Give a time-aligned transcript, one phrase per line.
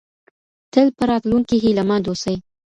[0.73, 2.35] تل په راتلونکي هیله مند اوسئ.